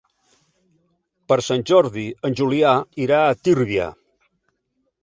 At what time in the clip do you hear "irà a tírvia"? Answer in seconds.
3.07-3.89